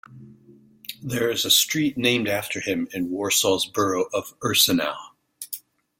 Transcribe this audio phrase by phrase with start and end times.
[1.03, 4.97] There is a street named after him in Warsaw's borough of Ursynow.